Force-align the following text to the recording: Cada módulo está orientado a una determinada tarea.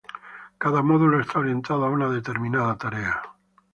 Cada 0.57 0.81
módulo 0.81 1.19
está 1.21 1.37
orientado 1.37 1.85
a 1.85 1.91
una 1.91 2.09
determinada 2.09 2.75
tarea. 2.75 3.21